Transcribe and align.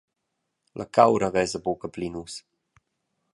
La 0.81 0.87
caura 0.97 1.29
vesa 1.35 1.61
buca 1.67 1.93
pli 1.93 2.07
nus. 2.15 2.41